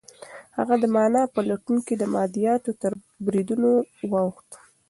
[0.57, 2.91] هغه د مانا په لټون کې د مادیاتو تر
[3.25, 3.69] بریدونو
[4.11, 4.49] واوښت.